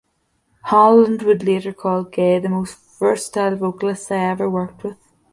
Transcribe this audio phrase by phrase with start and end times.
[0.63, 4.97] Holland would later call Gaye the most versatile vocalist I ever worked with.